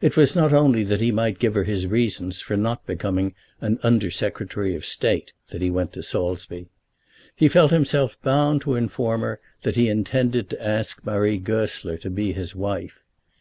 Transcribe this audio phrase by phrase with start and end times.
[0.00, 3.80] It was not only that he might give her his reasons for not becoming an
[3.82, 6.68] Under Secretary of State that he went to Saulsby.
[7.34, 12.10] He felt himself bound to inform her that he intended to ask Marie Goesler to
[12.10, 13.00] be his wife.